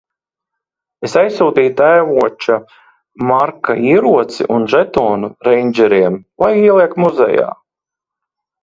[1.07, 2.57] Es aizsūtīju tēvoča
[3.33, 7.49] Marka ieroci un žetonu reindžeriem- lai ieliek muzejā.